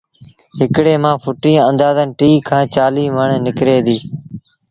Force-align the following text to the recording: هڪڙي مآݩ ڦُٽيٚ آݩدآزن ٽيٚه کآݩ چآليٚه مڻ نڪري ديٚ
هڪڙي 0.59 0.93
مآݩ 1.03 1.21
ڦُٽيٚ 1.23 1.63
آݩدآزن 1.67 2.09
ٽيٚه 2.19 2.43
کآݩ 2.47 2.69
چآليٚه 2.73 3.13
مڻ 3.15 3.29
نڪري 3.45 3.77
ديٚ 3.85 4.01